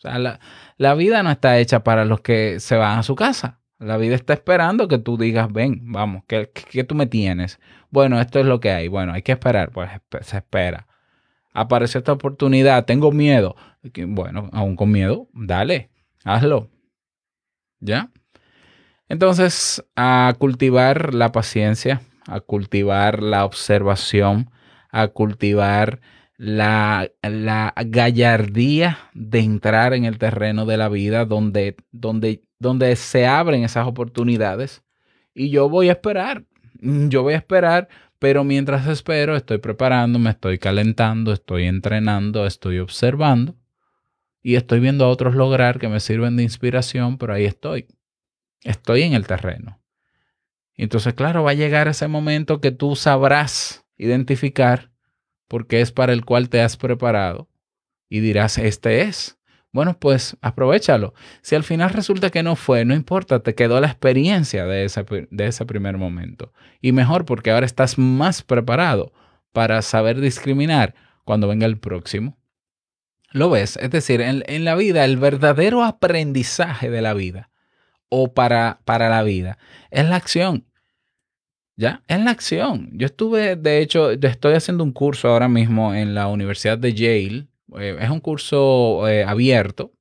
O 0.00 0.08
sea, 0.08 0.18
la, 0.18 0.40
la 0.78 0.94
vida 0.94 1.22
no 1.22 1.30
está 1.30 1.58
hecha 1.58 1.84
para 1.84 2.06
los 2.06 2.22
que 2.22 2.58
se 2.58 2.74
van 2.76 2.98
a 2.98 3.02
su 3.02 3.14
casa. 3.14 3.60
La 3.78 3.98
vida 3.98 4.14
está 4.14 4.32
esperando 4.32 4.88
que 4.88 4.98
tú 4.98 5.18
digas, 5.18 5.52
ven, 5.52 5.92
vamos, 5.92 6.22
¿qué, 6.26 6.50
qué, 6.52 6.84
tú 6.84 6.94
me 6.94 7.06
tienes? 7.06 7.60
Bueno, 7.90 8.18
esto 8.18 8.40
es 8.40 8.46
lo 8.46 8.60
que 8.60 8.70
hay. 8.70 8.88
Bueno, 8.88 9.12
hay 9.12 9.20
que 9.20 9.32
esperar. 9.32 9.70
Pues 9.72 9.90
se 10.22 10.38
espera. 10.38 10.86
Apareció 11.52 11.98
esta 11.98 12.12
oportunidad, 12.12 12.86
tengo 12.86 13.12
miedo. 13.12 13.56
Bueno, 14.06 14.48
aún 14.54 14.74
con 14.74 14.90
miedo, 14.90 15.28
dale, 15.34 15.90
hazlo. 16.24 16.70
¿Ya? 17.80 18.10
Entonces, 19.08 19.84
a 19.96 20.34
cultivar 20.38 21.12
la 21.12 21.30
paciencia, 21.30 22.00
a 22.26 22.40
cultivar 22.40 23.22
la 23.22 23.44
observación, 23.44 24.50
a 24.90 25.08
cultivar 25.08 26.00
la, 26.40 27.10
la 27.20 27.74
gallardía 27.84 28.96
de 29.12 29.40
entrar 29.40 29.92
en 29.92 30.06
el 30.06 30.16
terreno 30.16 30.64
de 30.64 30.78
la 30.78 30.88
vida 30.88 31.26
donde, 31.26 31.76
donde, 31.92 32.42
donde 32.58 32.96
se 32.96 33.26
abren 33.26 33.62
esas 33.62 33.86
oportunidades. 33.86 34.82
Y 35.34 35.50
yo 35.50 35.68
voy 35.68 35.90
a 35.90 35.92
esperar, 35.92 36.46
mm, 36.80 37.08
yo 37.08 37.22
voy 37.22 37.34
a 37.34 37.36
esperar, 37.36 37.88
pero 38.18 38.42
mientras 38.42 38.86
espero 38.86 39.36
estoy 39.36 39.58
preparando, 39.58 40.18
me 40.18 40.30
estoy 40.30 40.58
calentando, 40.58 41.34
estoy 41.34 41.64
entrenando, 41.64 42.46
estoy 42.46 42.78
observando 42.78 43.54
y 44.42 44.54
estoy 44.54 44.80
viendo 44.80 45.04
a 45.04 45.08
otros 45.08 45.34
lograr 45.34 45.78
que 45.78 45.88
me 45.88 46.00
sirven 46.00 46.38
de 46.38 46.42
inspiración, 46.42 47.18
pero 47.18 47.34
ahí 47.34 47.44
estoy. 47.44 47.86
Estoy 48.62 49.02
en 49.02 49.12
el 49.12 49.26
terreno. 49.26 49.78
Entonces, 50.74 51.12
claro, 51.12 51.42
va 51.42 51.50
a 51.50 51.54
llegar 51.54 51.86
ese 51.86 52.08
momento 52.08 52.62
que 52.62 52.70
tú 52.70 52.96
sabrás 52.96 53.84
identificar 53.98 54.89
porque 55.50 55.80
es 55.80 55.90
para 55.90 56.12
el 56.12 56.24
cual 56.24 56.48
te 56.48 56.60
has 56.60 56.76
preparado 56.76 57.48
y 58.08 58.20
dirás, 58.20 58.56
este 58.56 59.02
es. 59.02 59.36
Bueno, 59.72 59.98
pues 59.98 60.36
aprovechalo. 60.42 61.12
Si 61.42 61.56
al 61.56 61.64
final 61.64 61.90
resulta 61.90 62.30
que 62.30 62.44
no 62.44 62.54
fue, 62.54 62.84
no 62.84 62.94
importa, 62.94 63.42
te 63.42 63.56
quedó 63.56 63.80
la 63.80 63.88
experiencia 63.88 64.64
de 64.64 64.88
de 65.28 65.46
ese 65.46 65.66
primer 65.66 65.98
momento. 65.98 66.52
Y 66.80 66.92
mejor 66.92 67.24
porque 67.24 67.50
ahora 67.50 67.66
estás 67.66 67.98
más 67.98 68.42
preparado 68.42 69.12
para 69.52 69.82
saber 69.82 70.20
discriminar 70.20 70.94
cuando 71.24 71.48
venga 71.48 71.66
el 71.66 71.78
próximo. 71.78 72.38
¿Lo 73.32 73.50
ves? 73.50 73.76
Es 73.76 73.90
decir, 73.90 74.20
en, 74.20 74.44
en 74.46 74.64
la 74.64 74.76
vida, 74.76 75.04
el 75.04 75.16
verdadero 75.16 75.82
aprendizaje 75.82 76.90
de 76.90 77.02
la 77.02 77.14
vida 77.14 77.50
o 78.08 78.34
para, 78.34 78.80
para 78.84 79.08
la 79.08 79.24
vida 79.24 79.58
es 79.90 80.08
la 80.08 80.14
acción. 80.14 80.69
¿Ya? 81.80 82.02
Es 82.08 82.20
la 82.20 82.30
acción. 82.32 82.90
Yo 82.92 83.06
estuve, 83.06 83.56
de 83.56 83.80
hecho, 83.80 84.10
estoy 84.10 84.52
haciendo 84.52 84.84
un 84.84 84.92
curso 84.92 85.28
ahora 85.28 85.48
mismo 85.48 85.94
en 85.94 86.14
la 86.14 86.26
Universidad 86.26 86.76
de 86.76 86.92
Yale. 86.92 87.46
Eh, 87.78 87.96
es 87.98 88.10
un 88.10 88.20
curso 88.20 89.08
eh, 89.08 89.24
abierto 89.24 89.94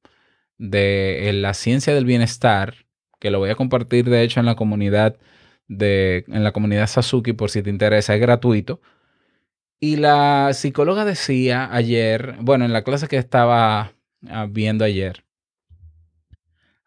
de 0.58 1.30
eh, 1.30 1.34
la 1.34 1.54
ciencia 1.54 1.96
del 1.96 2.04
bienestar, 2.04 2.76
que 3.18 3.32
lo 3.32 3.40
voy 3.40 3.50
a 3.50 3.56
compartir, 3.56 4.10
de 4.10 4.24
hecho, 4.24 4.42
en 4.42 4.46
la 4.46 4.56
comunidad 4.56 5.16
de, 5.70 6.26
en 6.28 6.44
la 6.44 6.52
comunidad 6.52 6.86
Sasuki, 6.88 7.32
por 7.32 7.50
si 7.50 7.64
te 7.64 7.70
interesa, 7.70 8.14
es 8.14 8.20
gratuito. 8.20 8.82
Y 9.80 9.96
la 9.96 10.50
psicóloga 10.52 11.06
decía 11.06 11.74
ayer, 11.74 12.36
bueno, 12.42 12.66
en 12.66 12.74
la 12.74 12.84
clase 12.84 13.08
que 13.08 13.16
estaba 13.16 13.94
ah, 14.28 14.48
viendo 14.50 14.84
ayer, 14.84 15.24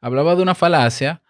hablaba 0.02 0.36
de 0.36 0.42
una 0.42 0.54
falacia 0.54 1.22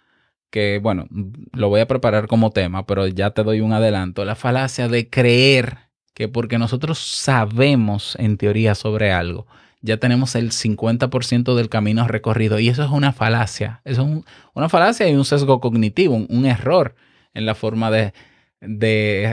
que, 0.53 0.79
bueno, 0.81 1.07
lo 1.53 1.71
voy 1.71 1.81
a 1.81 1.89
preparar 1.89 2.29
como 2.29 2.51
tema, 2.51 2.87
pero 2.87 3.07
ya 3.09 3.31
te 3.31 3.43
doy 3.43 3.63
un 3.63 3.73
adelanto. 3.73 4.25
La 4.25 4.37
falacia 4.37 4.87
de 4.87 5.09
creer 5.09 5.79
que 6.15 6.29
porque 6.29 6.59
nosotros 6.59 6.99
sabemos 6.99 8.17
en 8.21 8.37
teoría 8.37 8.75
sobre 8.75 9.13
algo, 9.13 9.47
ya 9.81 9.97
tenemos 9.97 10.37
el 10.37 10.53
50% 10.53 11.57
del 11.57 11.71
camino 11.71 12.07
recorrido. 12.07 12.59
Y 12.61 12.69
eso 12.69 12.85
es 12.85 12.91
una 12.91 13.13
falacia. 13.13 13.81
Eso 13.85 14.03
es 14.03 14.09
un- 14.09 14.25
una 14.55 14.69
falacia 14.69 15.09
y 15.09 15.15
un 15.15 15.25
sesgo 15.25 15.59
cognitivo, 15.61 16.15
un, 16.15 16.47
error 16.47 16.95
en 17.35 17.47
la 17.47 17.55
forma 17.55 17.91
de 17.91 18.13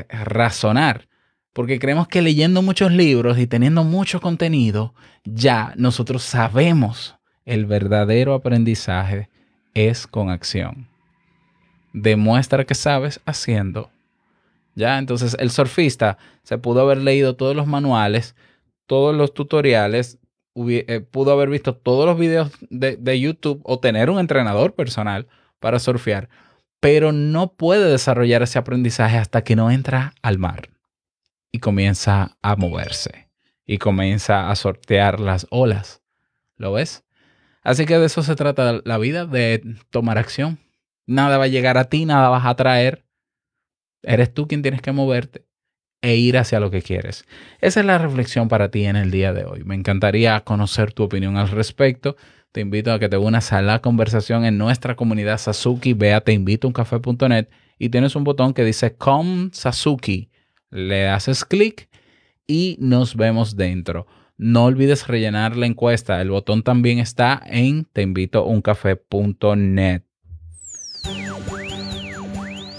razonar. 0.10 1.10
Porque 1.54 1.80
creemos 1.80 2.08
que 2.08 2.22
leyendo 2.22 2.62
muchos 2.62 2.94
libros 2.94 3.38
y 3.38 3.46
teniendo 3.46 3.84
mucho 3.84 4.22
contenido, 4.22 4.94
ya 5.26 5.74
nosotros 5.76 6.24
sabemos 6.24 7.18
el 7.46 7.66
verdadero 7.66 8.34
aprendizaje 8.34 9.30
es 9.74 10.08
con 10.08 10.30
acción. 10.30 10.89
Demuestra 11.94 12.66
que 12.66 12.76
sabes 12.76 13.20
haciendo. 13.26 13.90
Ya, 14.76 14.98
entonces 14.98 15.36
el 15.40 15.52
surfista 15.52 16.18
se 16.44 16.58
pudo 16.58 16.82
haber 16.82 17.00
leído 17.00 17.36
todos 17.36 17.56
los 17.56 17.68
manuales, 17.68 18.36
todos 18.86 19.16
los 19.16 19.34
tutoriales, 19.34 20.20
eh, 20.56 21.02
pudo 21.02 21.32
haber 21.32 21.50
visto 21.50 21.76
todos 21.76 22.06
los 22.06 22.18
videos 22.18 22.52
de, 22.70 22.98
de 22.98 23.20
YouTube 23.20 23.62
o 23.64 23.80
tener 23.80 24.10
un 24.10 24.20
entrenador 24.20 24.74
personal 24.74 25.28
para 25.60 25.80
surfear, 25.80 26.30
pero 26.80 27.12
no 27.12 27.54
puede 27.54 27.90
desarrollar 27.90 28.42
ese 28.42 28.60
aprendizaje 28.60 29.18
hasta 29.18 29.44
que 29.44 29.56
no 29.56 29.72
entra 29.72 30.14
al 30.22 30.38
mar 30.38 30.70
y 31.52 31.60
comienza 31.60 32.38
a 32.42 32.56
moverse 32.56 33.30
y 33.66 33.78
comienza 33.78 34.50
a 34.50 34.56
sortear 34.56 35.20
las 35.20 35.46
olas. 35.50 36.02
¿Lo 36.58 36.74
ves? 36.74 37.04
Así 37.64 37.86
que 37.86 37.98
de 38.00 38.06
eso 38.06 38.24
se 38.24 38.36
trata 38.36 38.82
la 38.84 38.98
vida, 38.98 39.26
de 39.26 39.62
tomar 39.90 40.18
acción. 40.18 40.58
Nada 41.10 41.40
va 41.40 41.46
a 41.46 41.48
llegar 41.48 41.80
a 41.80 41.86
ti, 41.86 42.06
nada 42.06 42.30
vas 42.30 42.46
a 42.46 42.56
traer. 42.56 43.04
Eres 44.04 44.32
tú 44.32 44.48
quien 44.48 44.62
tienes 44.62 44.84
que 44.84 44.92
moverte 44.92 45.44
e 46.04 46.18
ir 46.18 46.38
hacia 46.38 46.60
lo 46.60 46.70
que 46.70 46.84
quieres. 46.84 47.26
Esa 47.62 47.80
es 47.80 47.86
la 47.88 47.98
reflexión 47.98 48.48
para 48.48 48.70
ti 48.70 48.86
en 48.86 48.96
el 48.96 49.10
día 49.10 49.34
de 49.34 49.46
hoy. 49.46 49.64
Me 49.64 49.74
encantaría 49.74 50.40
conocer 50.42 50.94
tu 50.94 51.02
opinión 51.02 51.38
al 51.38 51.50
respecto. 51.50 52.16
Te 52.52 52.62
invito 52.62 52.94
a 52.94 53.00
que 53.00 53.10
te 53.10 53.18
unas 53.18 53.52
a 53.54 53.64
la 53.64 53.80
conversación 53.80 54.46
en 54.46 54.60
nuestra 54.60 54.96
comunidad 54.96 55.40
Sasuki. 55.40 55.94
Ve 55.94 56.14
a 56.14 56.22
teinvitouncafé.net 56.22 57.48
y 57.80 57.90
tienes 57.90 58.16
un 58.16 58.24
botón 58.24 58.54
que 58.54 58.64
dice 58.64 58.96
Come 58.96 59.50
Sasuki. 59.52 60.30
Le 60.70 61.10
haces 61.10 61.44
clic 61.44 61.90
y 62.46 62.78
nos 62.80 63.16
vemos 63.16 63.56
dentro. 63.56 64.06
No 64.38 64.66
olvides 64.66 65.08
rellenar 65.08 65.58
la 65.58 65.66
encuesta. 65.66 66.22
El 66.22 66.30
botón 66.30 66.62
también 66.62 67.00
está 67.00 67.42
en 67.48 67.86
teinvitouncafé.net. 67.86 70.04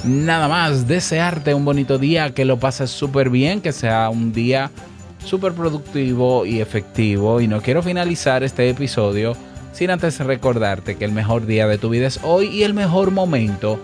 Nada 0.04 0.48
más, 0.48 0.88
desearte 0.88 1.52
un 1.52 1.64
bonito 1.64 1.98
día, 1.98 2.32
que 2.32 2.44
lo 2.44 2.58
pases 2.58 2.90
súper 2.90 3.28
bien, 3.28 3.60
que 3.60 3.72
sea 3.72 4.08
un 4.08 4.32
día 4.32 4.70
súper 5.24 5.52
productivo 5.52 6.46
y 6.46 6.60
efectivo. 6.60 7.40
Y 7.40 7.48
no 7.48 7.60
quiero 7.60 7.82
finalizar 7.82 8.42
este 8.42 8.68
episodio 8.68 9.36
sin 9.72 9.90
antes 9.90 10.18
recordarte 10.18 10.96
que 10.96 11.04
el 11.04 11.12
mejor 11.12 11.46
día 11.46 11.66
de 11.66 11.78
tu 11.78 11.90
vida 11.90 12.06
es 12.06 12.18
hoy 12.22 12.46
y 12.46 12.62
el 12.62 12.74
mejor 12.74 13.10
momento 13.10 13.78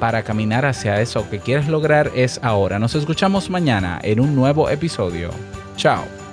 para 0.00 0.22
caminar 0.22 0.66
hacia 0.66 1.00
eso 1.00 1.28
que 1.30 1.38
quieres 1.38 1.68
lograr 1.68 2.10
es 2.14 2.40
ahora. 2.42 2.78
Nos 2.78 2.94
escuchamos 2.94 3.48
mañana 3.48 4.00
en 4.02 4.20
un 4.20 4.34
nuevo 4.34 4.68
episodio. 4.68 5.30
Chao. 5.76 6.23